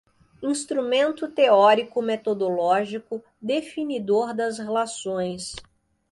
[0.41, 5.53] instrumento teórico-metodológico, definidor das relações